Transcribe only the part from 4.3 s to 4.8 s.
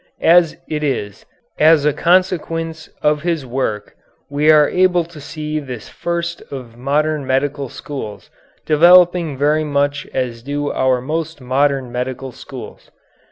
we are